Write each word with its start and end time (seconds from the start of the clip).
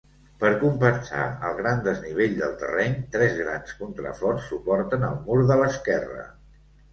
Per 0.43 0.49
compensar 0.61 1.25
el 1.49 1.59
gran 1.59 1.83
desnivell 1.87 2.33
del 2.39 2.55
terreny, 2.61 2.95
tres 3.17 3.37
grans 3.43 3.75
contraforts 3.83 4.49
suporten 4.55 5.07
el 5.11 5.21
mur 5.29 5.39
de 5.53 5.61
l'esquerra. 5.61 6.27